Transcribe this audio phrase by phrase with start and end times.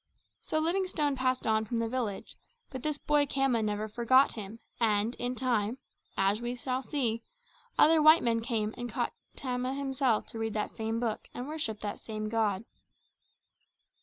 [0.41, 2.35] So Livingstone passed on from the village;
[2.71, 5.77] but this boy Khama never forgot him, and in time
[6.17, 7.21] as we shall see
[7.77, 11.81] other white men came and taught Khama himself to read that same book and worship
[11.81, 12.63] that same God.